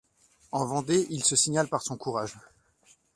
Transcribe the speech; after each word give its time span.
En 0.51 0.65
Vendée, 0.65 1.05
il 1.11 1.23
se 1.23 1.35
signale 1.35 1.67
par 1.67 1.83
son 1.83 1.95
courage. 1.95 2.35